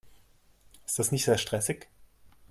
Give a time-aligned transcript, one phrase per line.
[0.83, 1.87] Ist das nicht sehr stressig?